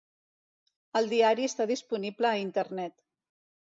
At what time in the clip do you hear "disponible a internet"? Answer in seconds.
1.73-2.97